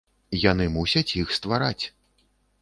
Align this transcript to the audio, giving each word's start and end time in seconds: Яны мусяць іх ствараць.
Яны 0.51 0.65
мусяць 0.77 1.15
іх 1.21 1.35
ствараць. 1.39 1.85